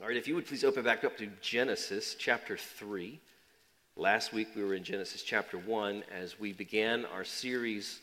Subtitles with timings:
[0.00, 3.20] All right, if you would please open back up to Genesis chapter 3.
[3.96, 8.00] Last week we were in Genesis chapter 1 as we began our series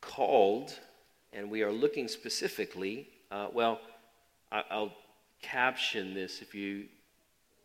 [0.00, 0.72] called,
[1.34, 3.78] and we are looking specifically, uh, well,
[4.50, 4.94] I, will
[5.42, 6.86] caption this if you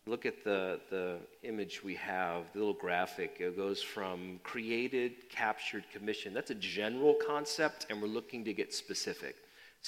[0.04, 3.36] look at the, the image we have, the little graphic.
[3.40, 6.36] It goes from created, captured, commissioned.
[6.36, 9.36] That's a general concept, and we're looking to get specific.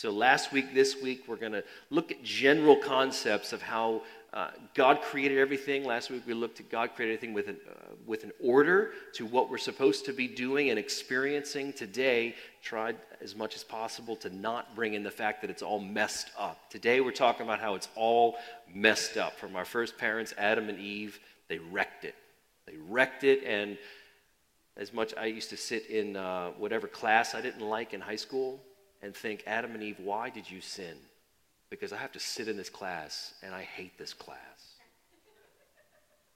[0.00, 4.02] So, last week, this week, we're going to look at general concepts of how
[4.32, 5.82] uh, God created everything.
[5.82, 9.26] Last week, we looked at God created everything with an, uh, with an order to
[9.26, 11.72] what we're supposed to be doing and experiencing.
[11.72, 15.80] Today, tried as much as possible to not bring in the fact that it's all
[15.80, 16.70] messed up.
[16.70, 18.36] Today, we're talking about how it's all
[18.72, 19.36] messed up.
[19.36, 21.18] From our first parents, Adam and Eve,
[21.48, 22.14] they wrecked it.
[22.66, 23.76] They wrecked it, and
[24.76, 28.14] as much I used to sit in uh, whatever class I didn't like in high
[28.14, 28.60] school
[29.02, 30.96] and think, Adam and Eve, why did you sin?
[31.70, 34.38] Because I have to sit in this class and I hate this class.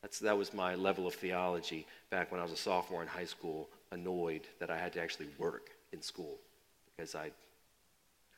[0.02, 3.24] That's, that was my level of theology back when I was a sophomore in high
[3.24, 6.38] school, annoyed that I had to actually work in school
[6.96, 7.30] because I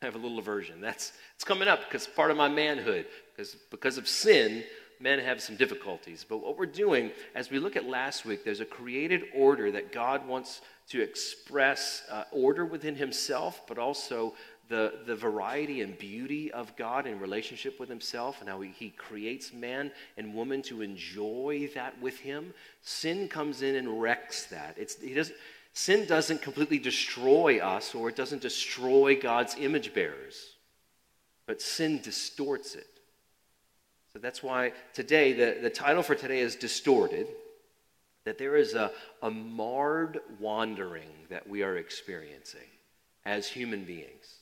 [0.01, 0.79] have a little aversion.
[0.81, 4.63] That's it's coming up because part of my manhood, because because of sin,
[4.99, 6.25] men have some difficulties.
[6.27, 9.91] But what we're doing, as we look at last week, there's a created order that
[9.91, 14.33] God wants to express uh, order within himself, but also
[14.69, 18.89] the, the variety and beauty of God in relationship with himself and how he, he
[18.89, 22.53] creates man and woman to enjoy that with him.
[22.81, 24.75] Sin comes in and wrecks that.
[24.77, 25.37] It's, he doesn't,
[25.73, 30.55] sin doesn't completely destroy us or it doesn't destroy God's image bearers,
[31.45, 32.87] but sin distorts it.
[34.15, 37.27] So that's why today, the, the title for today is Distorted
[38.23, 42.69] that there is a, a marred wandering that we are experiencing
[43.25, 44.37] as human beings.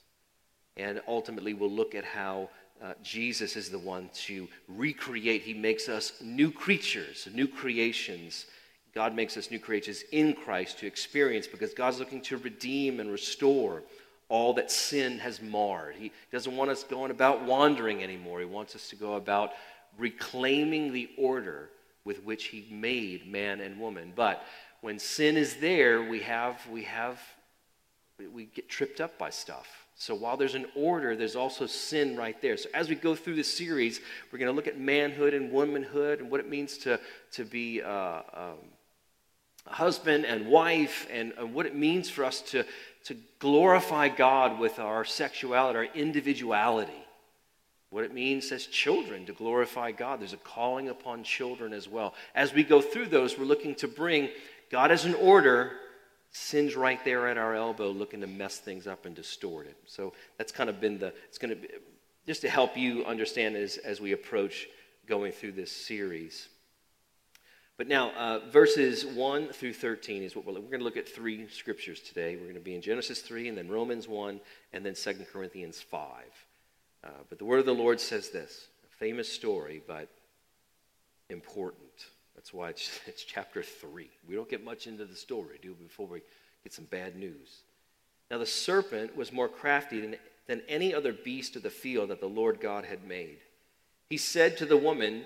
[0.78, 2.52] And ultimately, we'll look at how
[2.84, 5.42] uh, Jesus is the one to recreate.
[5.42, 8.46] He makes us new creatures, new creations.
[8.94, 13.12] God makes us new creatures in Christ to experience because God's looking to redeem and
[13.12, 13.82] restore
[14.34, 15.94] all that sin has marred.
[15.96, 18.40] He doesn't want us going about wandering anymore.
[18.40, 19.52] He wants us to go about
[20.00, 21.70] reclaiming the order
[22.04, 24.12] with which he made man and woman.
[24.16, 24.44] But
[24.82, 27.22] when sin is there, we have, we have,
[28.34, 29.68] we get tripped up by stuff.
[29.94, 32.58] So while there's an order, there's also sin right there.
[32.58, 34.02] So as we go through this series,
[34.32, 37.00] we're going to look at manhood and womanhood and what it means to,
[37.34, 38.58] to be uh, um,
[39.68, 42.66] a husband and wife and, and what it means for us to,
[43.06, 47.04] to glorify God with our sexuality, our individuality
[47.94, 50.20] what it means as children to glorify God.
[50.20, 52.16] There's a calling upon children as well.
[52.34, 54.30] As we go through those, we're looking to bring
[54.72, 55.74] God as an order,
[56.32, 59.78] sin's right there at our elbow, looking to mess things up and distort it.
[59.86, 61.68] So that's kind of been the, it's going to be,
[62.26, 64.68] just to help you understand as, as we approach
[65.06, 66.50] going through this series.
[67.78, 71.10] But now, uh, verses 1 through 13 is what we're, we're going to look at
[71.10, 72.36] three scriptures today.
[72.36, 74.40] We're going to be in Genesis 3, and then Romans 1,
[74.74, 76.08] and then 2 Corinthians 5.
[77.04, 80.08] Uh, but the word of the Lord says this a famous story, but
[81.30, 82.08] important.
[82.36, 84.08] That's why it's, it's chapter 3.
[84.28, 86.22] We don't get much into the story, do we, before we
[86.64, 87.62] get some bad news.
[88.30, 90.16] Now, the serpent was more crafty than,
[90.48, 93.40] than any other beast of the field that the Lord God had made.
[94.10, 95.26] He said to the woman,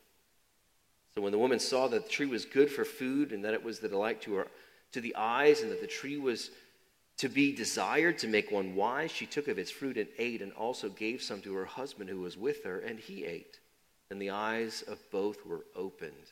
[1.15, 3.63] So when the woman saw that the tree was good for food, and that it
[3.63, 4.47] was the delight to her
[4.93, 6.51] to the eyes, and that the tree was
[7.17, 10.51] to be desired to make one wise, she took of its fruit and ate, and
[10.53, 13.59] also gave some to her husband who was with her, and he ate.
[14.09, 16.31] And the eyes of both were opened,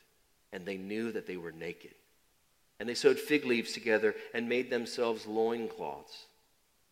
[0.52, 1.94] and they knew that they were naked.
[2.80, 6.26] And they sewed fig leaves together and made themselves loincloths.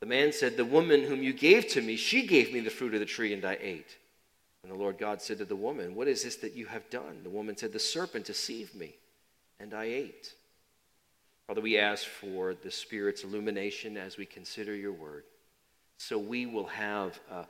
[0.00, 2.94] The man said, The woman whom you gave to me, she gave me the fruit
[2.94, 3.96] of the tree, and I ate.
[4.62, 7.20] And the Lord God said to the woman, What is this that you have done?
[7.22, 8.94] The woman said, The serpent deceived me,
[9.58, 10.34] and I ate.
[11.46, 15.24] Father, we ask for the Spirit's illumination as we consider your word,
[15.96, 17.46] so we will have a,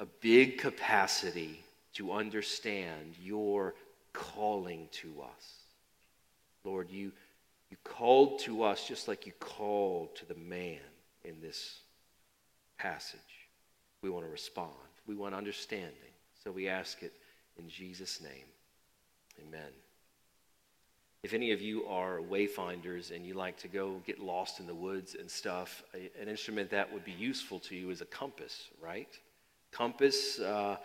[0.00, 1.62] a big capacity
[1.94, 3.74] to understand your
[4.12, 5.54] calling to us.
[6.64, 7.12] Lord, you,
[7.70, 10.78] you called to us just like you called to the man
[11.28, 11.80] in this
[12.78, 13.20] passage.
[14.02, 14.72] We want to respond,
[15.06, 15.92] we want understanding.
[16.42, 17.12] So we ask it
[17.58, 18.46] in Jesus' name.
[19.40, 19.70] Amen.
[21.24, 24.74] If any of you are wayfinders and you like to go get lost in the
[24.74, 29.08] woods and stuff, an instrument that would be useful to you is a compass, right?
[29.72, 30.76] Compass, uh,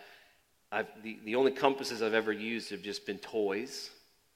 [1.04, 3.90] the, the only compasses I've ever used have just been toys.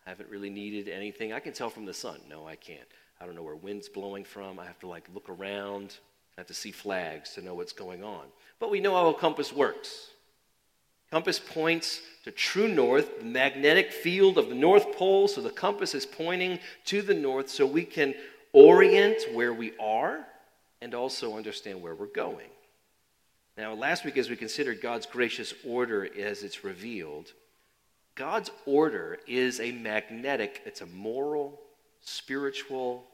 [0.06, 1.32] I haven't really needed anything.
[1.32, 2.20] I can tell from the sun.
[2.30, 2.88] No, I can't.
[3.20, 4.58] I don't know where wind's blowing from.
[4.58, 5.96] I have to like look around.
[6.36, 8.26] I have to see flags to know what's going on.
[8.60, 10.08] But we know how a compass works.
[11.10, 15.94] Compass points to true north, the magnetic field of the North Pole, so the compass
[15.94, 18.14] is pointing to the north so we can
[18.52, 20.26] orient where we are
[20.82, 22.48] and also understand where we're going.
[23.56, 27.32] Now, last week, as we considered God's gracious order as it's revealed,
[28.14, 31.60] God's order is a magnetic, it's a moral,
[32.00, 33.07] spiritual,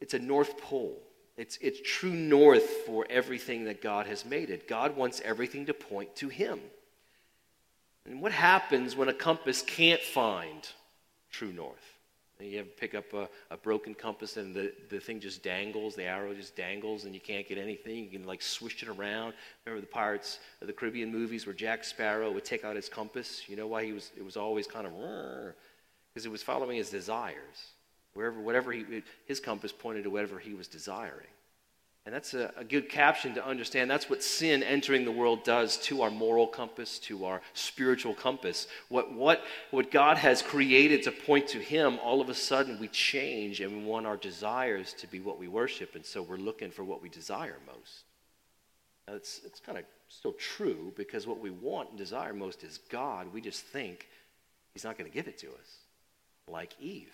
[0.00, 0.98] it's a North Pole.
[1.36, 4.66] It's, it's true north for everything that God has made it.
[4.66, 6.60] God wants everything to point to Him.
[8.04, 10.68] And what happens when a compass can't find
[11.30, 11.98] true north?
[12.40, 16.04] You ever pick up a, a, broken compass and the, the thing just dangles, the
[16.04, 18.04] arrow just dangles, and you can't get anything.
[18.04, 19.34] You can like swish it around.
[19.64, 23.42] Remember the Pirates of the Caribbean movies where Jack Sparrow would take out his compass?
[23.48, 24.92] You know why he was, it was always kind of,
[26.14, 27.72] because it was following his desires.
[28.18, 28.84] Wherever, whatever he,
[29.26, 31.28] his compass pointed to whatever he was desiring.
[32.04, 33.88] And that's a, a, good caption to understand.
[33.88, 38.66] That's what sin entering the world does to our moral compass, to our spiritual compass.
[38.88, 42.88] What, what, what God has created to point to Him, all of a sudden we
[42.88, 45.94] change and we want our desires to be what we worship.
[45.94, 48.02] And so we're looking for what we desire most.
[49.06, 52.80] Now, it's, it's kind of still true because what we want and desire most is
[52.90, 53.32] God.
[53.32, 54.08] We just think
[54.74, 55.76] He's not going to give it to us,
[56.48, 57.12] like Eve.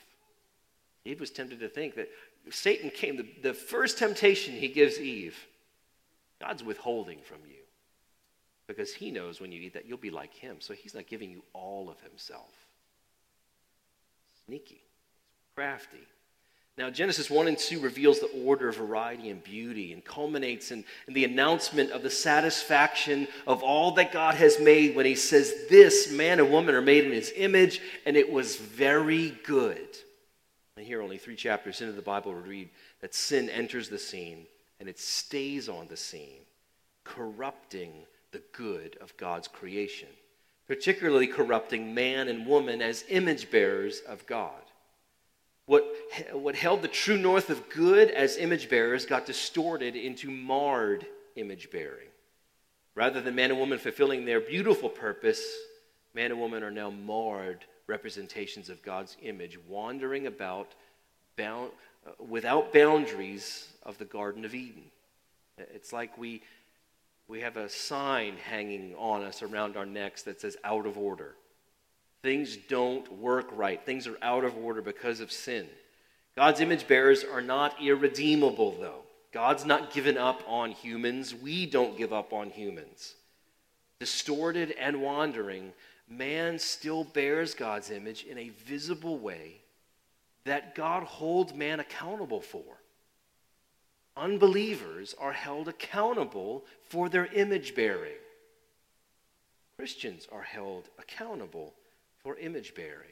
[1.05, 2.09] Eve was tempted to think that
[2.51, 5.37] Satan came, the, the first temptation he gives Eve,
[6.41, 7.65] God's withholding from you
[8.67, 10.57] because he knows when you eat that you'll be like him.
[10.61, 12.53] So he's not giving you all of himself.
[14.47, 14.83] Sneaky,
[15.55, 16.07] crafty.
[16.77, 20.85] Now, Genesis 1 and 2 reveals the order, of variety, and beauty and culminates in,
[21.07, 25.55] in, the announcement of the satisfaction of all that God has made when he says,
[25.71, 29.87] This man and woman are made in his image, and it was very good.
[30.77, 34.47] And here, only three chapters into the Bible, we read that sin enters the scene
[34.81, 36.41] and it stays on the scene,
[37.05, 37.93] corrupting
[38.33, 40.09] the good of God's creation,
[40.67, 44.63] particularly corrupting man and woman as image bearers of God.
[45.67, 45.87] What,
[46.33, 51.07] what held the true north of good as image bearers got distorted into marred
[51.37, 52.09] image bearing.
[52.95, 55.43] Rather than man and woman fulfilling their beautiful purpose,
[56.15, 60.75] man and woman are now marred representations of God's image, wandering about
[61.37, 61.71] bound,
[62.07, 64.85] uh, without boundaries of the Garden of Eden.
[65.59, 66.43] It's like we,
[67.29, 71.35] we have a sign hanging on us around our necks that says out of order.
[72.23, 75.69] Things don't work right, things are out of order because of sin.
[76.37, 79.03] God's image bearers are not irredeemable, though.
[79.33, 81.35] God's not given up on humans.
[81.35, 83.15] We don't give up on humans.
[84.01, 85.73] Distorted and wandering,
[86.09, 89.61] man still bears God's image in a visible way
[90.45, 92.63] that God holds man accountable for.
[94.17, 98.13] Unbelievers are held accountable for their image bearing.
[99.77, 101.75] Christians are held accountable
[102.23, 103.11] for image bearing.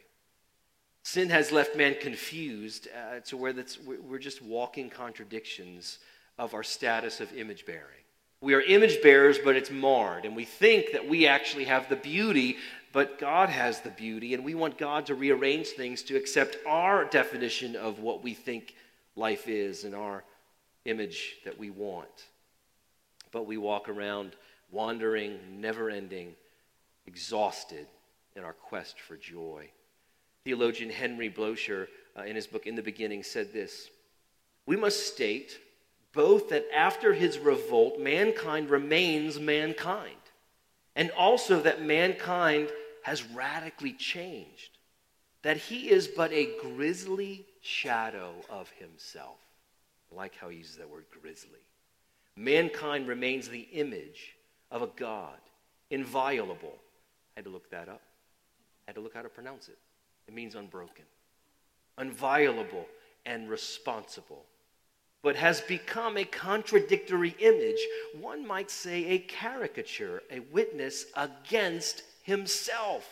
[1.02, 5.98] Sin has left man confused uh, to where that's, we're just walking contradictions
[6.38, 8.02] of our status of image bearing.
[8.40, 10.24] We are image bearers, but it's marred.
[10.24, 12.56] And we think that we actually have the beauty,
[12.92, 14.34] but God has the beauty.
[14.34, 18.74] And we want God to rearrange things to accept our definition of what we think
[19.16, 20.24] life is and our
[20.84, 22.26] image that we want.
[23.30, 24.36] But we walk around
[24.70, 26.34] wandering, never ending,
[27.06, 27.86] exhausted
[28.36, 29.68] in our quest for joy.
[30.44, 33.88] Theologian Henri Blocher, uh, in his book In the Beginning, said this
[34.66, 35.58] We must state
[36.12, 40.16] both that after his revolt, mankind remains mankind,
[40.94, 42.70] and also that mankind
[43.02, 44.78] has radically changed,
[45.42, 49.38] that he is but a grisly shadow of himself.
[50.10, 51.60] I like how he uses that word grisly.
[52.36, 54.36] Mankind remains the image
[54.70, 55.38] of a God,
[55.90, 56.78] inviolable.
[57.36, 58.00] I had to look that up.
[58.86, 59.78] I had to look how to pronounce it.
[60.28, 61.04] It means unbroken,
[61.98, 62.86] unviolable,
[63.26, 64.44] and responsible,
[65.22, 67.80] but has become a contradictory image,
[68.20, 73.08] one might say a caricature, a witness against himself.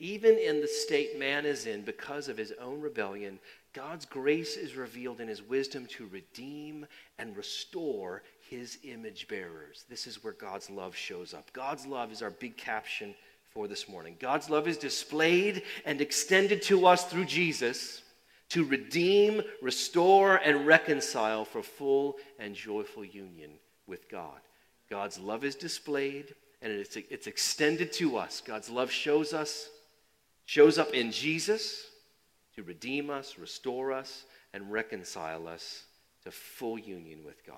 [0.00, 3.38] Even in the state man is in because of his own rebellion,
[3.72, 6.86] God's grace is revealed in his wisdom to redeem
[7.18, 9.84] and restore his image bearers.
[9.88, 11.52] This is where God's love shows up.
[11.52, 13.14] God's love is our big caption
[13.50, 14.16] for this morning.
[14.20, 18.02] God's love is displayed and extended to us through Jesus
[18.50, 23.50] to redeem, restore, and reconcile for full and joyful union
[23.86, 24.40] with God.
[24.88, 28.42] God's love is displayed and it's, it's extended to us.
[28.44, 29.68] God's love shows us,
[30.44, 31.86] shows up in Jesus
[32.56, 35.84] to redeem us, restore us, and reconcile us
[36.24, 37.56] to full union with God.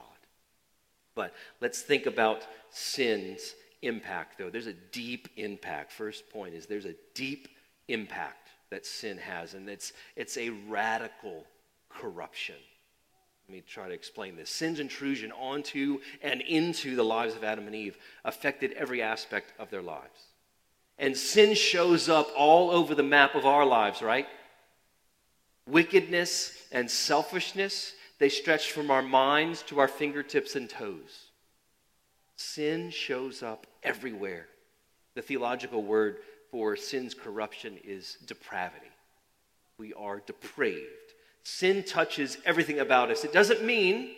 [1.15, 4.51] But let's think about sin's impact, though.
[4.51, 5.93] There's a deep impact.
[5.93, 7.49] First point is there's a deep
[7.89, 11.47] impact that sin has, and it's, it's a radical
[11.89, 12.57] corruption.
[13.51, 14.49] Let me try to explain this.
[14.49, 19.71] Sin's intrusion onto and into the lives of Adam and Eve affected every aspect of
[19.71, 20.29] their lives.
[20.99, 24.29] And sin shows up all over the map of our lives, right?
[25.67, 31.31] wickedness, and selfishness, they stretch from our minds to our fingertips and toes.
[32.37, 34.47] Sin shows up everywhere.
[35.15, 36.19] The theological word
[36.53, 38.91] for sin's corruption is depravity.
[39.77, 41.10] We are depraved.
[41.43, 43.25] Sin touches everything about us.
[43.25, 44.15] It doesn't mean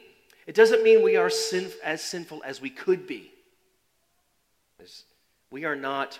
[0.46, 3.32] it doesn't mean we are sin, as sinful as we could be.
[5.50, 6.18] We are not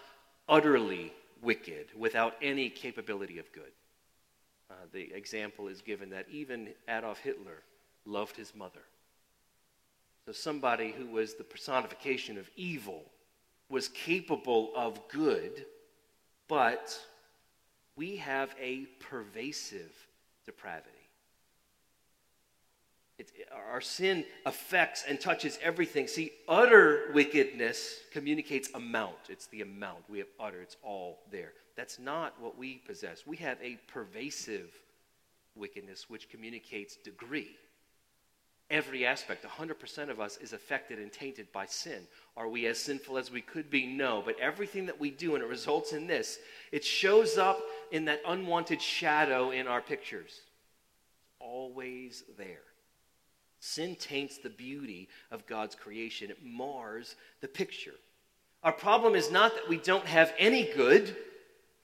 [0.49, 3.73] utterly wicked without any capability of good.
[4.71, 7.63] Uh, the example is given that even Adolf Hitler
[8.05, 8.83] loved his mother.
[10.27, 13.03] So, somebody who was the personification of evil
[13.69, 15.67] was capable of good,
[16.47, 16.97] but
[17.97, 19.93] we have a pervasive
[20.45, 20.91] depravity.
[23.19, 26.09] It, our sin affects and touches everything.
[26.09, 29.17] See, utter wickedness communicates amount.
[29.29, 30.09] It's the amount.
[30.09, 31.53] We have utter, it's all there.
[31.77, 33.27] That's not what we possess.
[33.27, 34.71] We have a pervasive
[35.55, 37.57] wickedness which communicates degree.
[38.73, 42.07] Every aspect, 100% of us is affected and tainted by sin.
[42.39, 43.87] Are we as sinful as we could be?
[43.87, 44.23] No.
[44.25, 46.39] But everything that we do, and it results in this,
[46.73, 47.61] it shows up
[47.91, 50.31] in that unwanted shadow in our pictures.
[50.31, 52.63] It's always there.
[53.61, 57.95] Sin taints the beauty of God's creation, it mars the picture.
[58.65, 61.15] Our problem is not that we don't have any good.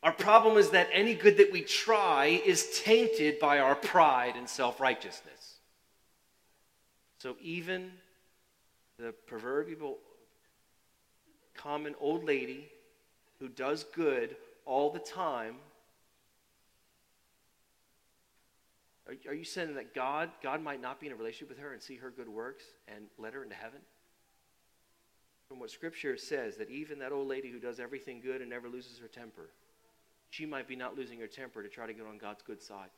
[0.02, 4.49] Our problem is that any good that we try is tainted by our pride and
[4.49, 5.38] self righteousness.
[7.18, 7.90] So even
[8.98, 9.98] the proverbial
[11.54, 12.68] common old lady
[13.40, 15.56] who does good all the time.
[19.26, 21.80] Are, you saying that God, God might not be in a relationship with her and
[21.80, 23.80] see her good works and let her into heaven?
[25.48, 28.68] From what Scripture says, that even that old lady who does everything good and never
[28.68, 29.48] loses her temper,
[30.28, 32.90] she might be not losing her temper to try to get on God's good side.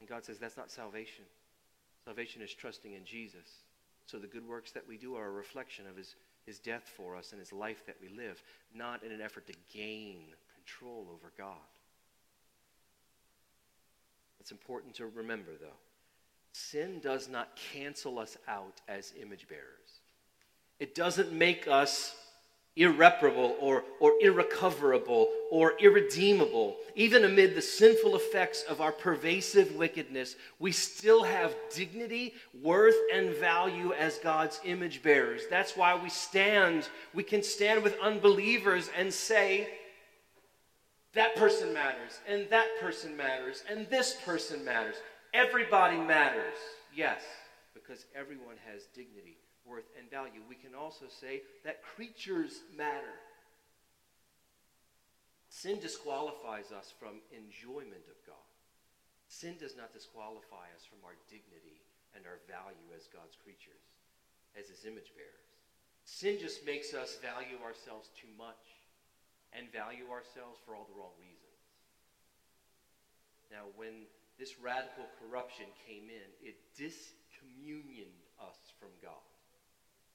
[0.00, 1.24] And God says that's not salvation.
[2.08, 3.64] Salvation is trusting in Jesus.
[4.06, 6.14] So the good works that we do are a reflection of his,
[6.46, 8.42] his death for us and his life that we live,
[8.74, 10.22] not in an effort to gain
[10.54, 11.58] control over God.
[14.40, 15.76] It's important to remember, though.
[16.54, 20.00] Sin does not cancel us out as image bearers.
[20.80, 22.16] It doesn't make us
[22.74, 26.76] irreparable or, or irrecoverable or irredeemable.
[26.94, 33.34] Even amid the sinful effects of our pervasive wickedness, we still have dignity, worth, and
[33.34, 35.42] value as God's image bearers.
[35.48, 39.68] That's why we stand, we can stand with unbelievers and say,
[41.14, 44.96] that person matters, and that person matters, and this person matters.
[45.32, 46.56] Everybody matters,
[46.94, 47.22] yes,
[47.74, 49.38] because everyone has dignity
[49.68, 50.40] worth, and value.
[50.48, 53.14] We can also say that creatures matter.
[55.58, 58.46] Sin disqualifies us from enjoyment of God.
[59.26, 61.82] Sin does not disqualify us from our dignity
[62.14, 63.98] and our value as God's creatures,
[64.54, 65.50] as his image bearers.
[66.06, 68.86] Sin just makes us value ourselves too much
[69.50, 71.58] and value ourselves for all the wrong reasons.
[73.50, 74.06] Now, when
[74.38, 79.26] this radical corruption came in, it discommunioned us from God.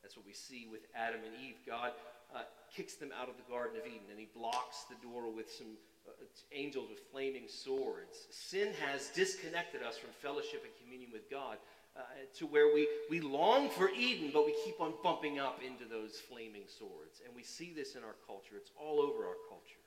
[0.03, 1.55] That's what we see with Adam and Eve.
[1.65, 1.91] God
[2.35, 2.43] uh,
[2.75, 5.79] kicks them out of the Garden of Eden and he blocks the door with some
[6.07, 6.11] uh,
[6.51, 8.27] angels with flaming swords.
[8.29, 11.57] Sin has disconnected us from fellowship and communion with God
[11.95, 12.01] uh,
[12.37, 16.19] to where we, we long for Eden, but we keep on bumping up into those
[16.19, 17.21] flaming swords.
[17.25, 19.79] And we see this in our culture, it's all over our culture.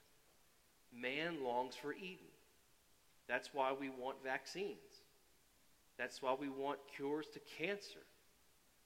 [0.94, 2.32] Man longs for Eden.
[3.28, 5.02] That's why we want vaccines.
[5.98, 8.05] That's why we want cures to cancer.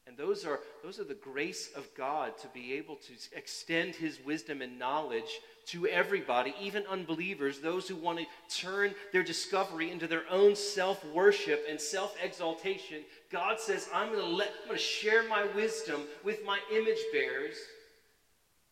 [0.07, 4.19] And those are, those are the grace of God to be able to extend his
[4.25, 8.27] wisdom and knowledge to everybody, even unbelievers, those who want to
[8.61, 13.03] turn their discovery into their own self worship and self exaltation.
[13.31, 16.99] God says, I'm going to let, I'm going to share my wisdom with my image
[17.13, 17.57] bearers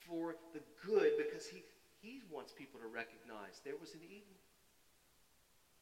[0.08, 1.62] for the good because he,
[2.00, 4.37] he wants people to recognize there was an Eden.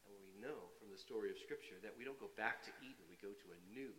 [0.05, 3.01] And we know from the story of Scripture that we don't go back to Eden,
[3.09, 3.89] we go to a new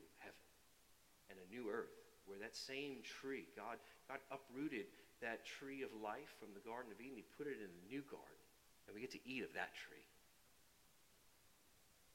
[1.30, 1.92] and a new earth
[2.26, 4.86] where that same tree, God, God uprooted
[5.20, 7.16] that tree of life from the Garden of Eden.
[7.16, 8.38] He put it in a new garden,
[8.86, 10.04] and we get to eat of that tree.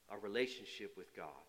[0.10, 1.43] Our relationship with God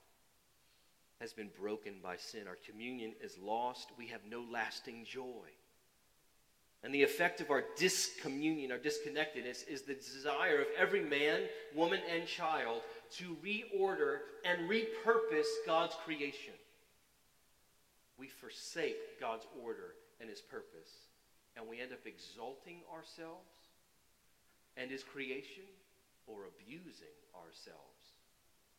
[1.20, 2.48] has been broken by sin.
[2.48, 3.90] Our communion is lost.
[3.98, 5.52] We have no lasting joy.
[6.82, 11.42] And the effect of our discommunion, our disconnectedness, is the desire of every man,
[11.74, 12.82] woman, and child
[13.18, 16.52] to reorder and repurpose God's creation
[18.18, 21.10] we forsake God's order and his purpose,
[21.56, 23.74] and we end up exalting ourselves
[24.76, 25.66] and his creation
[26.26, 28.18] or abusing ourselves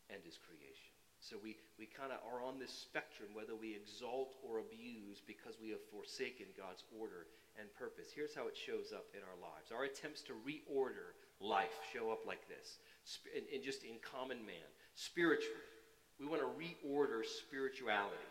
[0.10, 0.96] and his creation.
[1.20, 5.58] So we, we kind of are on this spectrum whether we exalt or abuse because
[5.58, 7.26] we have forsaken God's order
[7.58, 8.12] and purpose.
[8.14, 9.72] Here's how it shows up in our lives.
[9.72, 12.78] Our attempts to reorder life show up like this,
[13.36, 14.70] and, in just in common man.
[14.94, 15.66] Spiritually,
[16.20, 18.30] we want to reorder spirituality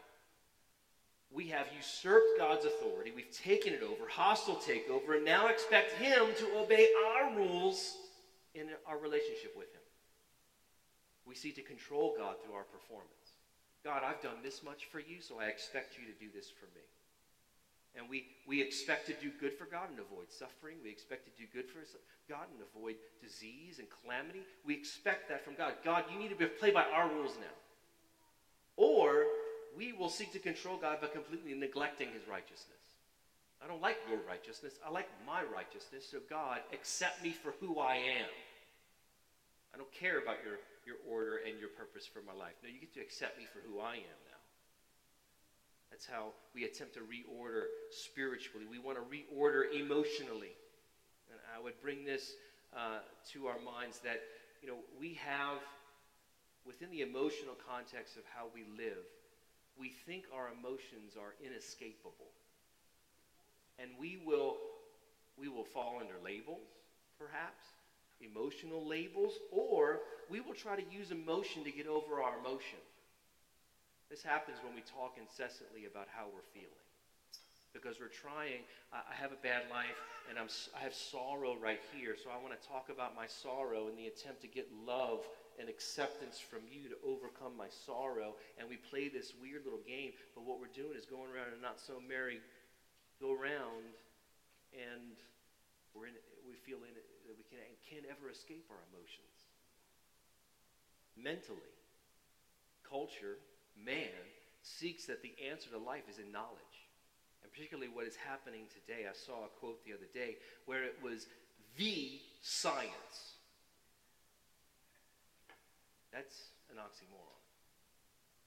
[1.35, 6.26] we have usurped God's authority, we've taken it over, hostile takeover, and now expect Him
[6.38, 7.97] to obey our rules
[8.55, 9.81] in our relationship with Him.
[11.26, 13.11] We seek to control God through our performance.
[13.83, 16.67] God, I've done this much for you, so I expect you to do this for
[16.67, 16.85] me.
[17.97, 20.76] And we, we expect to do good for God and avoid suffering.
[20.83, 21.79] We expect to do good for
[22.29, 24.43] God and avoid disease and calamity.
[24.64, 25.75] We expect that from God.
[25.85, 27.54] God, you need to play by our rules now.
[28.76, 29.26] Or
[29.76, 32.84] we will seek to control God by completely neglecting his righteousness.
[33.63, 34.75] I don't like your righteousness.
[34.87, 36.04] I like my righteousness.
[36.10, 38.32] So, God, accept me for who I am.
[39.73, 42.54] I don't care about your, your order and your purpose for my life.
[42.63, 44.34] No, you get to accept me for who I am now.
[45.91, 48.67] That's how we attempt to reorder spiritually.
[48.71, 50.52] We want to reorder emotionally.
[51.30, 52.34] And I would bring this
[52.76, 53.00] uh,
[53.32, 54.21] to our minds that,
[54.60, 55.58] you know, we have,
[56.67, 59.06] within the emotional context of how we live,
[59.78, 62.30] we think our emotions are inescapable.
[63.78, 64.56] And we will,
[65.39, 66.63] we will fall under labels,
[67.19, 67.65] perhaps,
[68.21, 72.78] emotional labels, or we will try to use emotion to get over our emotion.
[74.10, 76.71] This happens when we talk incessantly about how we're feeling.
[77.73, 78.63] Because we're trying,
[78.95, 79.99] I have a bad life
[80.30, 80.47] and I'm,
[80.78, 84.06] I have sorrow right here, so I want to talk about my sorrow in the
[84.06, 85.26] attempt to get love
[85.58, 88.34] and acceptance from you to overcome my sorrow.
[88.58, 91.62] And we play this weird little game, but what we're doing is going around and
[91.62, 92.40] not so merry
[93.21, 93.95] go around,
[94.75, 95.14] and
[95.95, 99.34] we're in, we feel in it, that we can, can't ever escape our emotions.
[101.17, 101.75] Mentally,
[102.82, 103.38] culture,
[103.78, 104.19] man,
[104.62, 106.76] seeks that the answer to life is in knowledge.
[107.43, 109.06] And particularly what is happening today.
[109.06, 110.36] I saw a quote the other day
[110.67, 111.26] where it was
[111.76, 113.33] the science
[116.15, 117.43] that's an oxymoron.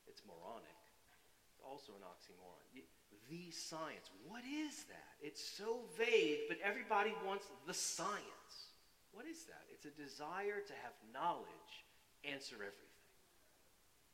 [0.07, 0.79] It's moronic.
[1.59, 2.63] Also an oxymoron.
[3.27, 4.07] The science.
[4.23, 5.19] What is that?
[5.19, 8.71] It's so vague, but everybody wants the science.
[9.11, 9.67] What is that?
[9.67, 11.83] It's a desire to have knowledge
[12.23, 12.87] answer everything.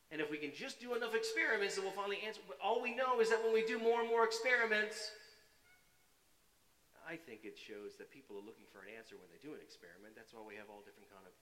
[0.09, 2.41] And if we can just do enough experiments, then we'll finally answer.
[2.49, 5.13] But all we know is that when we do more and more experiments,
[7.05, 9.61] I think it shows that people are looking for an answer when they do an
[9.61, 10.17] experiment.
[10.17, 11.33] That's why we have all different kind of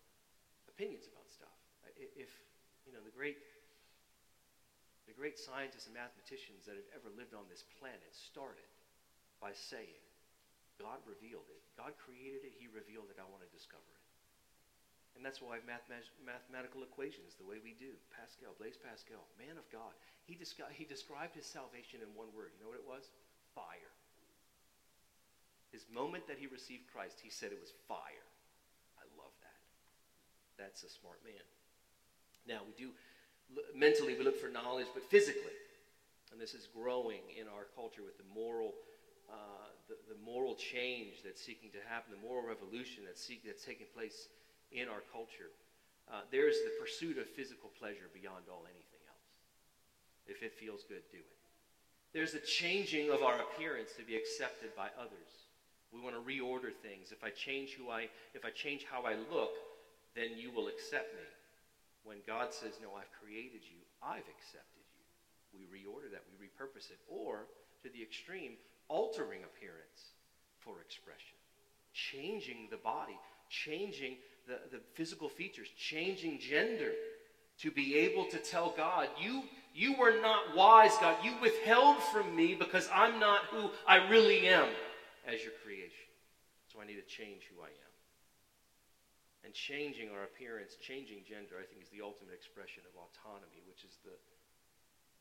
[0.68, 1.61] opinions about stuff
[1.98, 2.32] if,
[2.88, 3.40] you know, the great,
[5.08, 8.68] the great scientists and mathematicians that have ever lived on this planet started
[9.40, 10.02] by saying,
[10.80, 11.62] God revealed it.
[11.78, 12.54] God created it.
[12.58, 13.22] He revealed it.
[13.22, 14.02] I want to discover it.
[15.14, 17.94] And that's why mathematical equations the way we do.
[18.16, 19.92] Pascal, Blaise Pascal, man of God.
[20.26, 20.40] He,
[20.74, 22.56] he described his salvation in one word.
[22.56, 23.12] You know what it was?
[23.54, 23.92] Fire.
[25.70, 28.28] His moment that he received Christ, he said it was fire.
[29.00, 29.60] I love that.
[30.58, 31.44] That's a smart man.
[32.48, 32.92] Now, we do,
[33.76, 35.56] mentally, we look for knowledge, but physically,
[36.32, 38.74] and this is growing in our culture with the moral,
[39.30, 43.66] uh, the, the, moral change that's seeking to happen, the moral revolution that's, seek, that's
[43.66, 44.30] taking place
[44.72, 45.52] in our culture.
[46.10, 49.30] Uh, there's the pursuit of physical pleasure beyond all anything else.
[50.26, 51.38] If it feels good, do it.
[52.14, 55.48] There's the changing of our appearance to be accepted by others.
[55.94, 57.12] We want to reorder things.
[57.12, 59.52] If I change who I, if I change how I look,
[60.16, 61.28] then you will accept me.
[62.04, 65.06] When God says, No, I've created you, I've accepted you.
[65.54, 67.00] We reorder that, we repurpose it.
[67.08, 67.48] Or,
[67.84, 68.54] to the extreme,
[68.88, 70.16] altering appearance
[70.60, 71.38] for expression,
[71.94, 73.18] changing the body,
[73.50, 76.92] changing the, the physical features, changing gender
[77.60, 81.16] to be able to tell God, you, you were not wise, God.
[81.24, 84.68] You withheld from me because I'm not who I really am
[85.28, 86.08] as your creation.
[86.74, 87.91] So I need to change who I am.
[89.42, 93.82] And changing our appearance, changing gender, I think is the ultimate expression of autonomy, which
[93.82, 94.14] is the,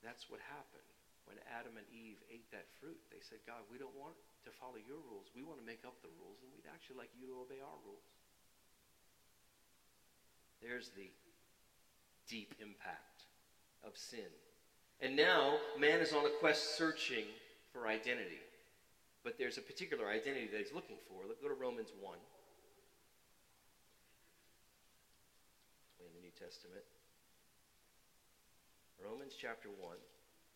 [0.04, 0.84] that's what happened
[1.24, 3.00] when Adam and Eve ate that fruit.
[3.08, 5.32] They said, God, we don't want to follow your rules.
[5.32, 7.80] We want to make up the rules, and we'd actually like you to obey our
[7.86, 8.04] rules.
[10.60, 11.08] There's the
[12.28, 13.24] deep impact
[13.84, 14.28] of sin.
[15.00, 17.24] And now man is on a quest searching
[17.72, 18.40] for identity.
[19.24, 21.24] But there's a particular identity that he's looking for.
[21.26, 22.14] Let's go to Romans 1.
[26.00, 26.84] In the New Testament.
[29.04, 29.96] Romans chapter 1,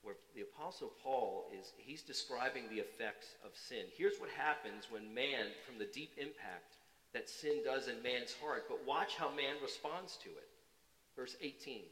[0.03, 3.85] where the Apostle Paul is, he's describing the effects of sin.
[3.97, 6.77] Here's what happens when man, from the deep impact
[7.12, 10.49] that sin does in man's heart, but watch how man responds to it.
[11.16, 11.83] Verse 18.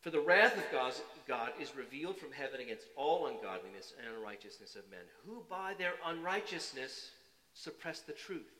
[0.00, 0.64] For the wrath of
[1.26, 5.94] God is revealed from heaven against all ungodliness and unrighteousness of men, who by their
[6.04, 7.10] unrighteousness
[7.54, 8.52] suppress the truth.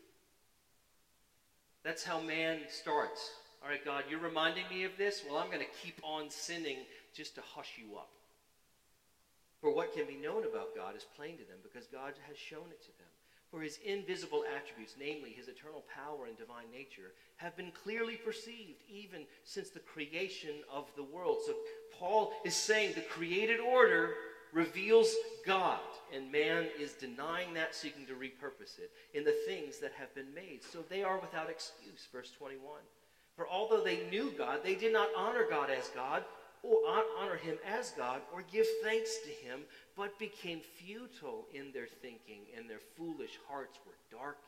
[1.85, 3.31] That's how man starts.
[3.63, 5.23] All right, God, you're reminding me of this?
[5.29, 6.79] Well, I'm going to keep on sinning
[7.15, 8.11] just to hush you up.
[9.61, 12.71] For what can be known about God is plain to them because God has shown
[12.71, 13.09] it to them.
[13.51, 18.83] For his invisible attributes, namely his eternal power and divine nature, have been clearly perceived
[18.89, 21.39] even since the creation of the world.
[21.47, 21.55] So
[21.99, 24.15] Paul is saying the created order
[24.53, 25.15] reveals
[25.45, 25.81] God,
[26.15, 30.33] and man is denying that, seeking to repurpose it in the things that have been
[30.35, 30.61] made.
[30.63, 32.09] So they are without excuse.
[32.13, 32.61] Verse 21.
[33.37, 36.25] For although they knew God, they did not honor God as God,
[36.63, 36.79] or
[37.21, 39.61] honor him as God, or give thanks to him,
[39.95, 44.43] but became futile in their thinking, and their foolish hearts were darkened.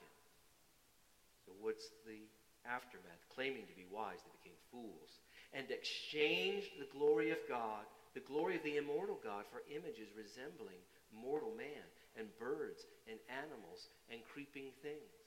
[1.44, 2.24] So, what's the
[2.66, 3.22] aftermath?
[3.34, 5.20] Claiming to be wise, they became fools,
[5.52, 10.80] and exchanged the glory of God, the glory of the immortal God, for images resembling
[11.12, 11.86] mortal man,
[12.18, 15.22] and birds, and animals, and creeping things.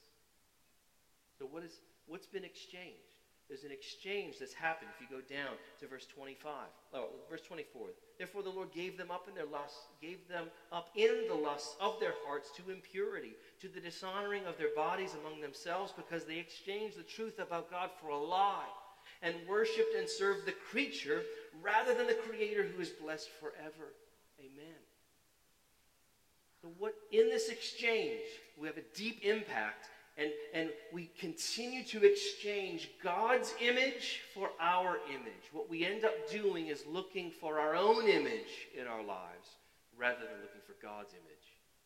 [1.39, 3.10] So, what is, what's been exchanged?
[3.51, 6.53] There's an exchange that's happened if you go down to verse 25.
[6.93, 7.87] Oh, verse 24.
[8.17, 11.75] Therefore the Lord gave them up in their lust, gave them up in the lusts
[11.81, 16.37] of their hearts to impurity, to the dishonoring of their bodies among themselves, because they
[16.37, 18.69] exchanged the truth about God for a lie,
[19.21, 21.23] and worshipped and served the creature
[21.61, 23.91] rather than the Creator who is blessed forever.
[24.39, 24.79] Amen.
[26.61, 28.21] So what in this exchange,
[28.57, 34.97] we have a deep impact and, and we continue to exchange God's image for our
[35.09, 35.49] image.
[35.51, 39.49] What we end up doing is looking for our own image in our lives
[39.97, 41.41] rather than looking for God's image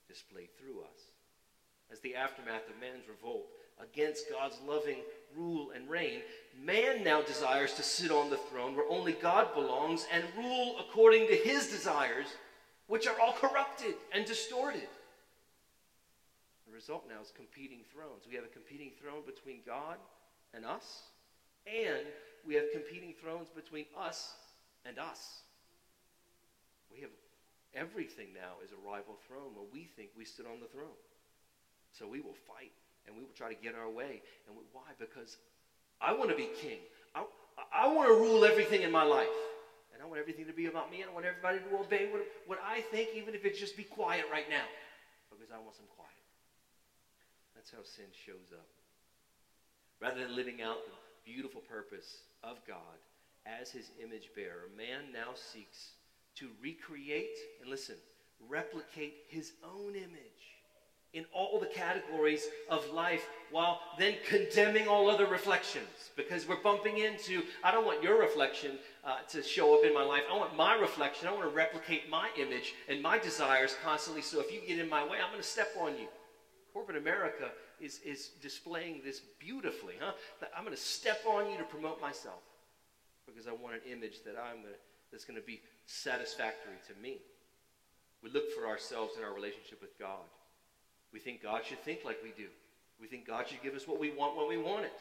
[0.08, 1.12] displayed through us.
[1.92, 3.46] As the aftermath of man's revolt
[3.82, 5.00] against God's loving
[5.36, 6.22] rule and reign,
[6.64, 11.28] man now desires to sit on the throne where only God belongs and rule according
[11.28, 12.28] to his desires,
[12.88, 14.88] which are all corrupted and distorted
[16.86, 18.30] result now is competing thrones.
[18.30, 19.98] We have a competing throne between God
[20.54, 21.10] and us,
[21.66, 22.06] and
[22.46, 24.38] we have competing thrones between us
[24.86, 25.42] and us.
[26.94, 27.10] We have
[27.74, 30.94] everything now is a rival throne where we think we sit on the throne.
[31.92, 32.72] So we will fight
[33.08, 34.22] and we will try to get our way.
[34.46, 34.94] And we, why?
[35.00, 35.38] Because
[36.00, 36.86] I want to be king.
[37.16, 37.26] I,
[37.74, 39.34] I want to rule everything in my life.
[39.92, 41.02] And I want everything to be about me.
[41.02, 43.84] And I want everybody to obey what, what I think, even if it's just be
[43.84, 44.70] quiet right now.
[45.32, 46.15] Because I want some quiet.
[47.66, 48.68] That's how sin shows up.
[50.00, 52.78] Rather than living out the beautiful purpose of God
[53.46, 55.94] as his image bearer, man now seeks
[56.36, 57.96] to recreate and listen,
[58.48, 60.20] replicate his own image
[61.14, 66.12] in all the categories of life while then condemning all other reflections.
[66.16, 70.04] Because we're bumping into i don't want your reflection uh, to show up in my
[70.04, 70.24] life.
[70.32, 71.28] I want my reflection.
[71.28, 74.22] I want to replicate my image and my desires constantly.
[74.22, 76.08] So if you get in my way i'm going to step on you
[76.76, 80.12] corporate America is, is displaying this beautifully, huh?
[80.56, 82.44] I'm going to step on you to promote myself
[83.26, 84.76] because I want an image that I'm gonna,
[85.10, 87.20] that's going to be satisfactory to me.
[88.22, 90.28] We look for ourselves in our relationship with God.
[91.14, 92.50] We think God should think like we do.
[93.00, 95.00] We think God should give us what we want when we want it.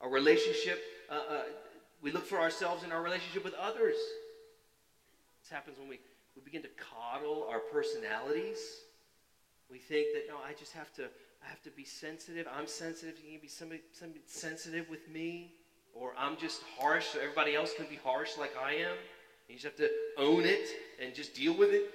[0.00, 1.42] Our relationship, uh, uh,
[2.02, 3.94] we look for ourselves in our relationship with others.
[5.40, 6.00] This happens when we,
[6.34, 8.58] we begin to coddle our personalities
[9.74, 12.46] We think that no, I just have to I have to be sensitive.
[12.56, 13.16] I'm sensitive.
[13.24, 15.52] You can be somebody, somebody sensitive with me,
[15.92, 18.96] or I'm just harsh, so everybody else can be harsh like I am.
[19.48, 20.68] You just have to own it
[21.02, 21.90] and just deal with it.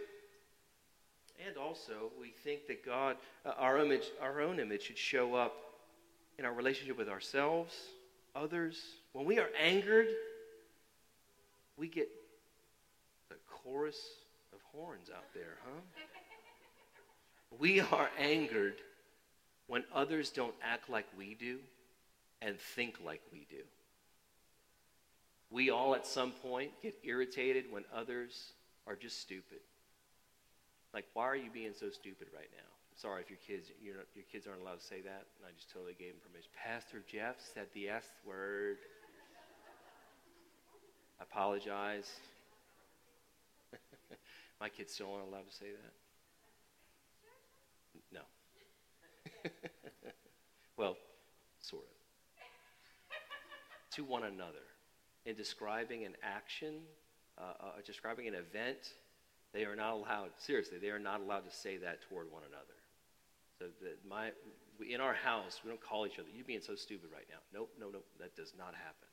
[1.47, 3.15] And also, we think that God,
[3.45, 5.55] uh, our image, our own image, should show up
[6.37, 7.73] in our relationship with ourselves,
[8.35, 8.77] others.
[9.13, 10.07] When we are angered,
[11.77, 12.09] we get
[13.29, 14.01] the chorus
[14.51, 15.79] of horns out there, huh?
[17.57, 18.75] We are angered
[19.67, 21.59] when others don't act like we do
[22.41, 23.63] and think like we do.
[25.51, 28.53] We all at some point get irritated when others
[28.85, 29.59] are just stupid.
[30.93, 32.69] Like, why are you being so stupid right now?
[32.95, 33.95] Sorry if your kids your
[34.29, 36.51] kids aren't allowed to say that, and I just totally gave them permission.
[36.53, 38.77] Pastor Jeff said the S word.
[41.19, 42.11] I apologize.
[44.59, 45.93] My kids still aren't allowed to say that.
[48.11, 48.21] No.
[50.77, 50.97] well,
[51.61, 51.89] sort of.
[53.95, 54.65] to one another
[55.25, 56.75] in describing an action,
[57.37, 58.93] uh, uh, describing an event,
[59.53, 62.65] they are not allowed, seriously, they are not allowed to say that toward one another.
[63.59, 63.65] So
[64.07, 64.31] my,
[64.87, 67.39] in our house, we don't call each other, you're being so stupid right now.
[67.53, 69.07] Nope, no, no, that does not happen.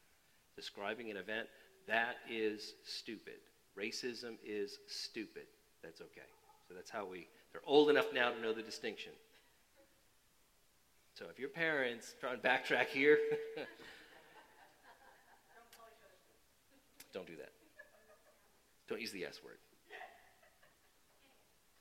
[0.54, 1.48] Describing an event,
[1.86, 3.40] that is stupid.
[3.78, 5.46] Racism is stupid.
[5.82, 6.28] That's okay.
[6.68, 9.12] So that's how we, they're old enough now to know the distinction.
[11.18, 13.18] So if your parents, trying to backtrack here,
[17.14, 17.52] don't do that.
[18.86, 19.56] Don't use the S word.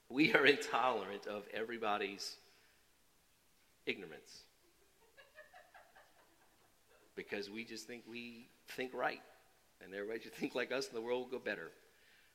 [0.08, 2.38] We are intolerant of everybody's
[3.86, 4.44] ignorance
[7.18, 9.22] because we just think we think right
[9.84, 11.72] and everybody should think like us and the world will go better.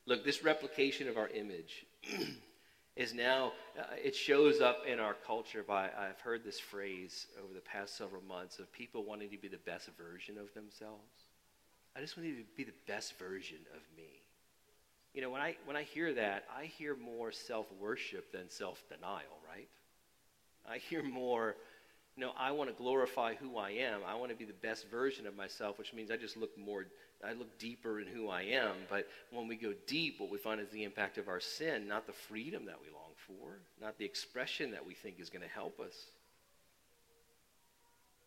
[0.05, 1.83] Look, this replication of our image
[2.95, 7.53] is now, uh, it shows up in our culture by, I've heard this phrase over
[7.53, 11.27] the past several months of people wanting to be the best version of themselves.
[11.95, 14.21] I just want to be the best version of me.
[15.13, 18.81] You know, when I, when I hear that, I hear more self worship than self
[18.89, 19.67] denial, right?
[20.69, 21.55] I hear more,
[22.15, 24.01] you know, I want to glorify who I am.
[24.07, 26.85] I want to be the best version of myself, which means I just look more,
[27.25, 28.73] I look deeper in who I am.
[28.89, 32.07] But when we go deep, what we find is the impact of our sin, not
[32.07, 35.53] the freedom that we long for, not the expression that we think is going to
[35.53, 36.07] help us.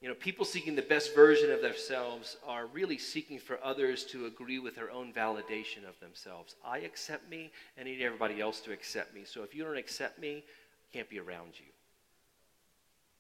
[0.01, 4.27] You know, people seeking the best version of themselves are really seeking for others to
[4.27, 6.57] agree with their own validation of themselves.
[6.65, 9.23] I accept me, and I need everybody else to accept me.
[9.25, 11.67] So if you don't accept me, I can't be around you.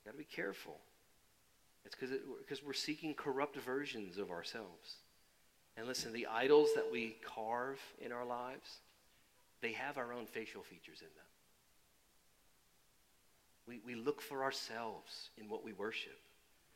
[0.04, 0.76] Got to be careful.
[1.86, 4.96] It's because we're seeking corrupt versions of ourselves.
[5.76, 8.78] And listen, the idols that we carve in our lives,
[9.60, 11.24] they have our own facial features in them.
[13.66, 16.18] We, we look for ourselves in what we worship.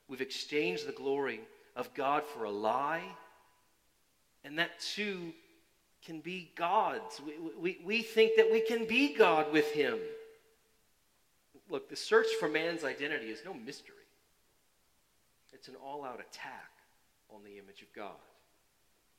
[0.09, 1.41] We've exchanged the glory
[1.77, 3.05] of God for a lie,
[4.43, 5.33] and that too
[6.05, 7.21] can be God's.
[7.21, 9.99] We, we, we think that we can be God with Him.
[11.69, 13.95] Look, the search for man's identity is no mystery,
[15.53, 16.71] it's an all out attack
[17.31, 18.17] on the image of God.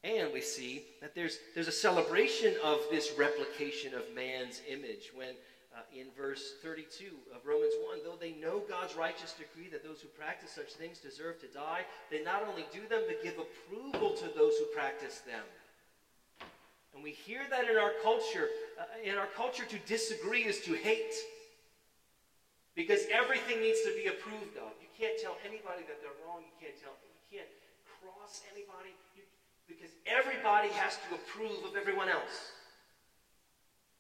[0.04, 5.36] And we see that there's, there's a celebration of this replication of man's image when
[5.76, 8.00] uh, in verse 32 of Romans 1.
[8.04, 11.84] Though they know God's righteous decree that those who practice such things deserve to die,
[12.10, 15.44] they not only do them, but give approval to those who practice them.
[16.96, 18.48] And we hear that in our culture.
[18.80, 21.14] Uh, in our culture, to disagree is to hate.
[22.74, 24.72] Because everything needs to be approved of.
[24.80, 26.42] You can't tell anybody that they're wrong.
[26.42, 27.52] You can't tell, you can't
[28.00, 28.96] cross anybody.
[29.70, 32.58] Because everybody has to approve of everyone else.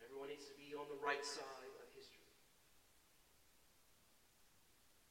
[0.01, 1.69] Everyone needs to be on the right side.
[1.77, 2.25] Of history.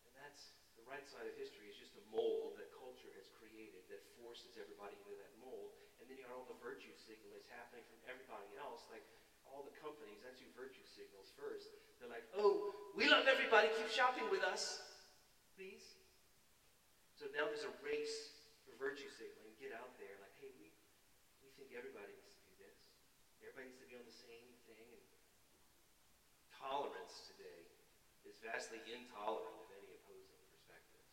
[0.02, 3.86] And that's the right side of history is just a mold that culture has created
[3.88, 5.78] that forces everybody into that mold.
[6.02, 8.82] And then you got all the virtue signal that's happening from everybody else.
[8.90, 9.06] Like
[9.46, 11.70] all the companies, that's your virtue signals first.
[12.02, 13.70] They're like, oh, we love everybody.
[13.78, 14.82] Keep shopping with us,
[15.56, 15.96] please.
[17.14, 19.56] So now there's a race for virtue signaling.
[19.58, 20.14] Get out there.
[20.22, 20.70] Like, hey, we,
[21.42, 22.78] we think everybody needs to do this.
[23.38, 24.90] Everybody needs to be on the same thing.
[24.98, 25.06] And
[26.58, 27.70] tolerance today
[28.26, 31.06] is vastly intolerant of any opposing perspectives.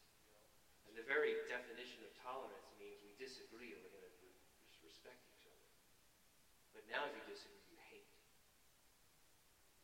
[0.89, 4.29] And the very definition of tolerance means we disagree and we're going to
[4.81, 5.69] respect each other.
[6.73, 8.09] But now if you disagree, you hate.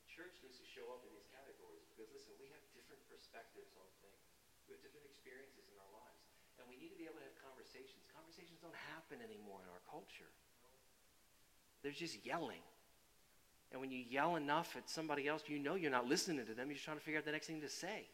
[0.02, 3.78] The church needs to show up in these categories because, listen, we have different perspectives
[3.78, 4.26] on things.
[4.66, 6.26] We have different experiences in our lives.
[6.58, 8.02] And we need to be able to have conversations.
[8.18, 10.34] Conversations don't happen anymore in our culture.
[11.84, 12.62] They're just yelling.
[13.72, 16.68] And when you yell enough at somebody else, you know you're not listening to them.
[16.68, 18.08] You're just trying to figure out the next thing to say.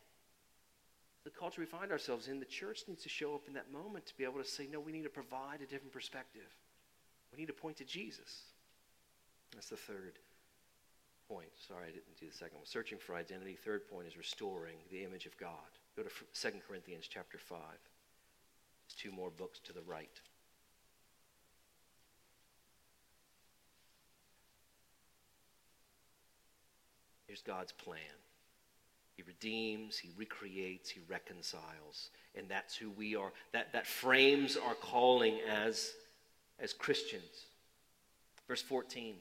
[1.23, 4.05] The culture we find ourselves in, the church needs to show up in that moment
[4.05, 6.47] to be able to say, no, we need to provide a different perspective.
[7.31, 8.43] We need to point to Jesus.
[9.53, 10.19] That's the third
[11.27, 11.49] point.
[11.67, 12.65] Sorry, I didn't do the second one.
[12.65, 13.55] Searching for identity.
[13.55, 15.51] Third point is restoring the image of God.
[15.97, 17.59] Go to 2 Corinthians chapter 5.
[17.59, 20.21] There's two more books to the right.
[27.37, 27.99] Here's God's plan.
[29.15, 32.09] He redeems, he recreates, he reconciles.
[32.35, 33.31] And that's who we are.
[33.51, 35.93] That, that frames our calling as,
[36.59, 37.45] as Christians.
[38.47, 39.15] Verse 14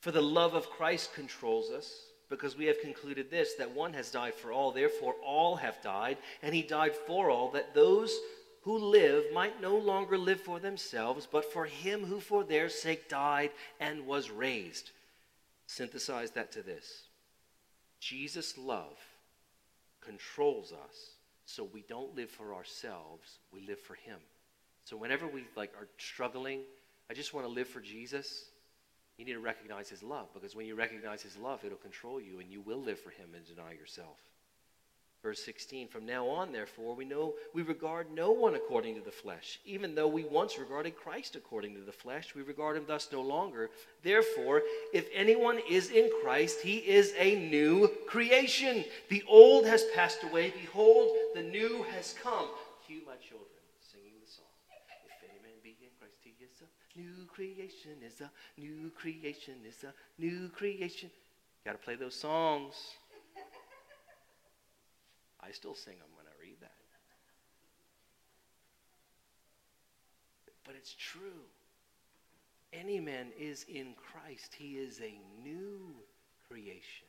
[0.00, 1.92] For the love of Christ controls us,
[2.28, 6.18] because we have concluded this that one has died for all, therefore all have died,
[6.42, 8.16] and he died for all, that those
[8.62, 13.08] who live might no longer live for themselves, but for him who for their sake
[13.08, 14.90] died and was raised.
[15.66, 17.07] Synthesize that to this
[18.00, 18.98] Jesus' love
[20.00, 21.10] controls us
[21.46, 24.18] so we don't live for ourselves, we live for him.
[24.84, 26.60] So whenever we like are struggling,
[27.10, 28.44] I just want to live for Jesus,
[29.16, 32.38] you need to recognize his love because when you recognize his love, it'll control you
[32.40, 34.18] and you will live for him and deny yourself.
[35.20, 39.10] Verse 16, from now on, therefore, we know we regard no one according to the
[39.10, 39.58] flesh.
[39.64, 43.20] Even though we once regarded Christ according to the flesh, we regard him thus no
[43.20, 43.68] longer.
[44.04, 44.62] Therefore,
[44.94, 48.84] if anyone is in Christ, he is a new creation.
[49.08, 50.54] The old has passed away.
[50.60, 52.46] Behold, the new has come.
[52.86, 53.48] Cue my children
[53.80, 54.46] singing the song.
[55.04, 59.54] If any man be in Christ, he is a new creation, is a new creation,
[59.66, 61.10] is a new creation.
[61.64, 62.74] Got to play those songs.
[65.42, 66.72] I still sing them when I read that.
[70.64, 71.46] But it's true.
[72.74, 75.94] Any man is in Christ, he is a new
[76.46, 77.06] creation.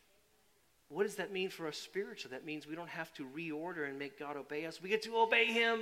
[0.88, 2.34] What does that mean for us spiritually?
[2.36, 4.82] That means we don't have to reorder and make God obey us.
[4.82, 5.82] We get to obey him.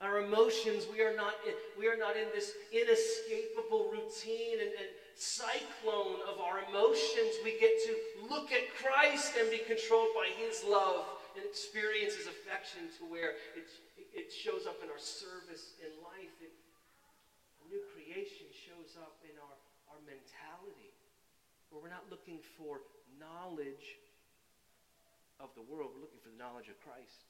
[0.00, 4.88] Our emotions, we are not in, we are not in this inescapable routine and, and
[5.16, 7.40] cyclone of our emotions.
[7.42, 7.92] We get to
[8.28, 13.40] look at Christ and be controlled by his love and experience his affection to where
[13.56, 16.32] it, it shows up in our service in life.
[16.40, 16.52] It,
[17.66, 19.56] new creation shows up in our,
[19.90, 20.94] our mentality,
[21.72, 22.86] where we're not looking for
[23.18, 23.98] knowledge
[25.42, 27.26] of the world, we're looking for the knowledge of Christ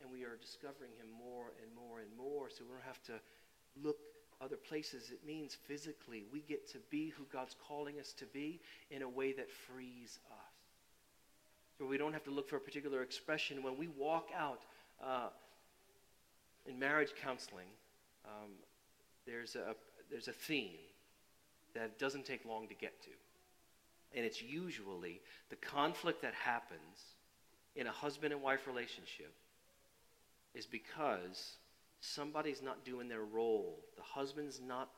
[0.00, 2.48] and we are discovering him more and more and more.
[2.48, 3.20] So we don't have to
[3.76, 4.00] look
[4.40, 5.10] other places.
[5.10, 9.08] It means physically we get to be who God's calling us to be in a
[9.08, 10.40] way that frees us.
[11.78, 13.62] So we don't have to look for a particular expression.
[13.62, 14.60] When we walk out
[15.02, 15.28] uh,
[16.66, 17.68] in marriage counseling,
[18.24, 18.50] um,
[19.26, 19.74] there's, a,
[20.10, 20.78] there's a theme
[21.74, 23.10] that doesn't take long to get to.
[24.14, 27.14] And it's usually the conflict that happens
[27.76, 29.32] in a husband and wife relationship
[30.54, 31.56] is because
[32.00, 33.80] somebody's not doing their role.
[33.96, 34.90] The husband's not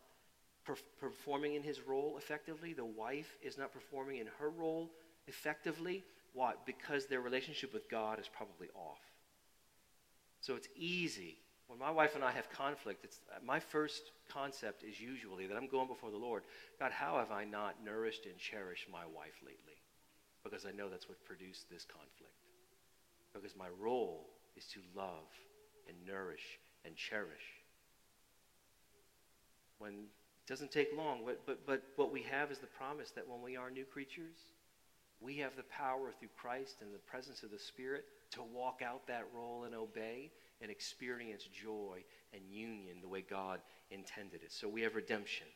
[0.65, 2.73] per- performing in his role effectively.
[2.73, 4.91] The wife is not performing in her role
[5.27, 6.05] effectively.
[6.33, 6.55] Why?
[6.65, 9.01] Because their relationship with God is probably off.
[10.41, 11.39] So it's easy.
[11.67, 15.69] When my wife and I have conflict, it's, my first concept is usually that I'm
[15.69, 16.43] going before the Lord.
[16.79, 19.81] God, how have I not nourished and cherished my wife lately?
[20.43, 22.35] Because I know that's what produced this conflict.
[23.33, 25.31] Because my role is to love
[25.89, 27.63] and nourish and cherish.
[29.79, 33.29] When it doesn't take long, but, but, but what we have is the promise that
[33.29, 34.37] when we are new creatures,
[35.21, 39.07] we have the power through Christ and the presence of the Spirit to walk out
[39.07, 44.53] that role and obey and experience joy and union the way God intended it.
[44.53, 45.47] So we have redemption.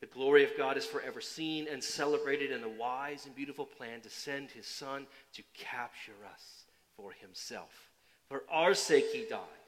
[0.00, 4.00] The glory of God is forever seen and celebrated in the wise and beautiful plan
[4.00, 6.64] to send his Son to capture us
[6.96, 7.90] for himself.
[8.28, 9.59] For our sake, he died.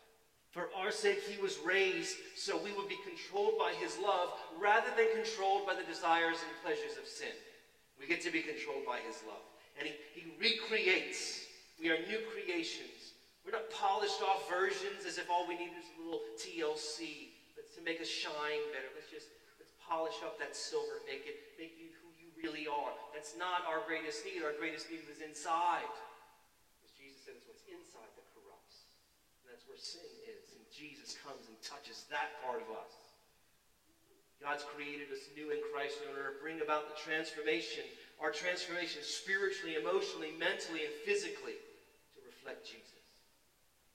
[0.53, 4.93] For our sake, he was raised so we would be controlled by his love rather
[5.01, 7.33] than controlled by the desires and pleasures of sin.
[7.97, 9.41] We get to be controlled by his love.
[9.81, 11.49] And he, he recreates.
[11.81, 13.17] We are new creations.
[13.49, 17.33] We're not polished off versions as if all we need is a little TLC
[17.75, 18.93] to make us shine better.
[18.93, 22.93] Let's just let's polish up that silver, make it make you who you really are.
[23.17, 24.45] That's not our greatest need.
[24.45, 25.91] Our greatest need is inside.
[26.85, 28.87] As Jesus said, it's what's inside that corrupts.
[29.43, 30.07] And that's where sin
[30.83, 32.91] Jesus comes and touches that part of us.
[34.43, 37.87] God's created us new in Christ in order to bring about the transformation,
[38.19, 43.07] our transformation spiritually, emotionally, mentally, and physically to reflect Jesus.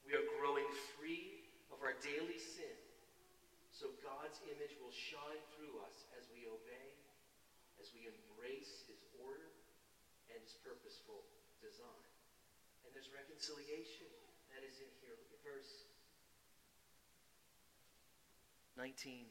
[0.07, 0.63] We are growing
[0.95, 1.43] free
[1.75, 2.71] of our daily sin
[3.75, 6.87] so God's image will shine through us as we obey,
[7.83, 9.51] as we embrace his order
[10.31, 11.27] and his purposeful
[11.59, 12.07] design.
[12.87, 14.07] And there's reconciliation
[14.55, 15.19] that is in here.
[15.45, 15.76] Verse
[18.77, 19.25] 19.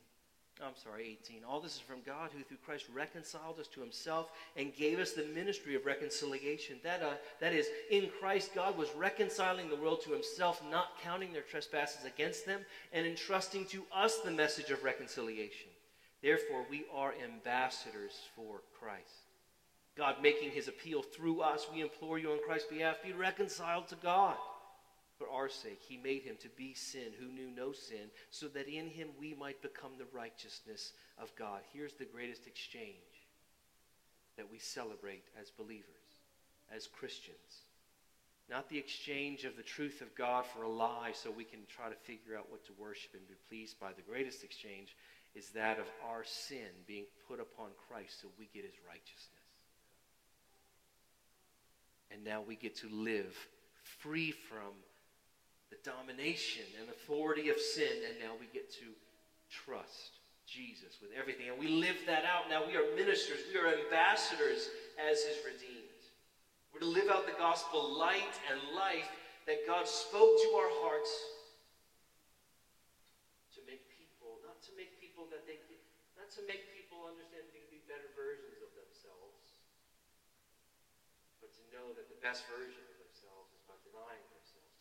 [0.65, 1.43] I'm sorry, 18.
[1.45, 5.13] All this is from God who through Christ reconciled us to himself and gave us
[5.13, 6.77] the ministry of reconciliation.
[6.83, 11.33] That, uh, that is, in Christ, God was reconciling the world to himself, not counting
[11.33, 12.61] their trespasses against them,
[12.95, 15.69] and entrusting to us the message of reconciliation.
[16.23, 19.27] Therefore, we are ambassadors for Christ.
[19.97, 23.97] God making his appeal through us, we implore you on Christ's behalf, be reconciled to
[23.97, 24.37] God.
[25.19, 28.69] For our sake, he made him to be sin who knew no sin, so that
[28.69, 31.61] in him we might become the righteousness of God.
[31.73, 32.95] Here's the greatest exchange
[34.37, 35.87] that we celebrate as believers,
[36.75, 37.65] as Christians.
[38.51, 41.89] Not the exchange of the truth of God for a lie so we can try
[41.89, 43.93] to figure out what to worship and be pleased by.
[43.93, 44.95] The greatest exchange
[45.35, 49.31] is that of our sin being put upon Christ so we get his righteousness.
[52.13, 53.35] And now we get to live
[53.83, 54.73] free from
[55.71, 58.95] the domination and authority of sin, and now we get to
[59.51, 61.51] trust Jesus with everything.
[61.51, 62.47] And we live that out.
[62.47, 65.91] Now we are ministers, we are ambassadors as his redeemed.
[66.71, 69.11] We're to live out the gospel light and life
[69.51, 71.11] that God spoke to our hearts
[73.59, 75.59] to make people, not to make people that they,
[76.15, 79.57] not to make people understand they can be better versions of themselves,
[81.43, 84.23] but to know that the best version of themselves is by denying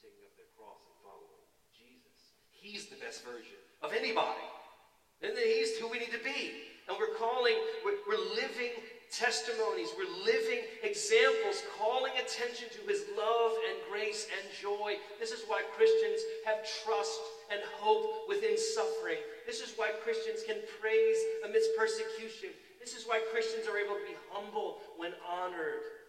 [0.06, 2.36] taking up their cross and following Jesus.
[2.52, 4.48] He's the best version of anybody.
[5.24, 6.76] And then he's who we need to be.
[6.88, 8.76] And we're calling, we're, we're living
[9.10, 15.00] testimonies, we're living examples, calling attention to his love and grace and joy.
[15.20, 17.20] This is why Christians have trust
[17.52, 19.18] and hope within suffering.
[19.48, 22.50] This is why Christians can praise amidst persecution.
[22.80, 26.05] This is why Christians are able to be humble when honored.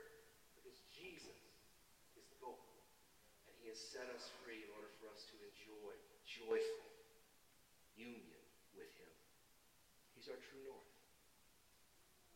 [3.96, 5.92] Set us free in order for us to enjoy
[6.44, 6.92] joyful
[7.96, 8.44] union
[8.76, 9.14] with Him.
[10.12, 10.92] He's our true north.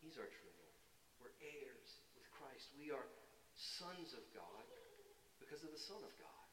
[0.01, 0.81] He's our true north.
[1.21, 2.65] We're heirs with Christ.
[2.81, 3.05] We are
[3.77, 4.65] sons of God
[5.37, 6.49] because of the Son of God.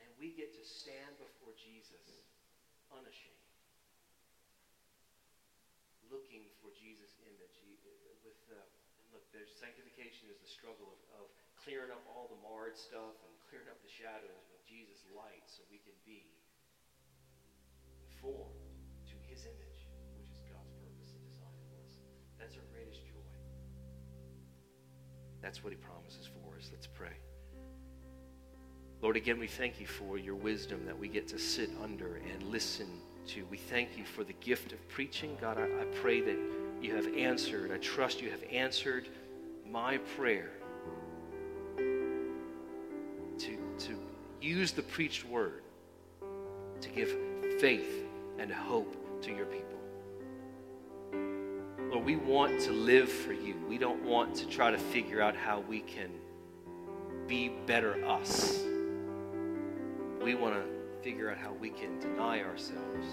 [0.00, 2.00] And we get to stand before Jesus
[2.88, 3.44] unashamed,
[6.08, 7.60] looking for Jesus' image.
[8.24, 8.58] With uh,
[9.12, 11.26] look, there's sanctification is the struggle of, of
[11.62, 15.80] clearing up all the marred stuff and up the shadows with Jesus' light so we
[15.80, 16.28] can be
[18.20, 18.60] formed
[19.08, 19.88] to his image,
[20.20, 21.96] which is God's purpose and design for us.
[22.36, 23.24] That's our greatest joy.
[25.40, 26.68] That's what he promises for us.
[26.72, 27.16] Let's pray.
[29.02, 32.42] Lord, again, we thank you for your wisdom that we get to sit under and
[32.44, 32.88] listen
[33.28, 33.44] to.
[33.50, 35.36] We thank you for the gift of preaching.
[35.40, 36.38] God, I, I pray that
[36.80, 37.70] you have answered.
[37.72, 39.08] I trust you have answered
[39.70, 40.50] my prayer
[44.46, 45.62] use the preached word
[46.80, 47.14] to give
[47.58, 48.06] faith
[48.38, 49.66] and hope to your people.
[51.90, 53.56] Lord, we want to live for you.
[53.68, 56.10] We don't want to try to figure out how we can
[57.26, 58.62] be better us.
[60.22, 60.64] We want to
[61.02, 63.06] figure out how we can deny ourselves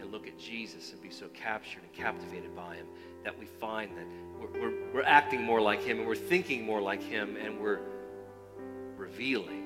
[0.00, 2.86] and look at Jesus and be so captured and captivated by him
[3.24, 4.06] that we find that
[4.38, 7.80] we're, we're, we're acting more like him and we're thinking more like him and we're
[8.96, 9.61] revealing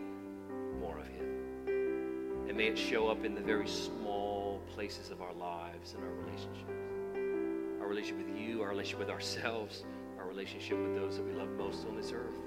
[2.57, 6.11] and may it show up in the very small places of our lives and our
[6.25, 6.73] relationships.
[7.83, 9.85] Our relationship with you, our relationship with ourselves,
[10.19, 12.46] our relationship with those that we love most on this earth.